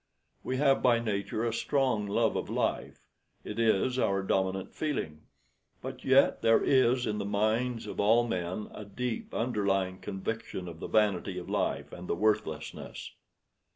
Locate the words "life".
2.49-3.01, 11.51-11.91